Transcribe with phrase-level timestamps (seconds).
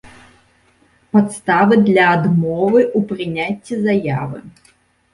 [1.17, 4.47] Падставы для адмовы ў прыняццi заявы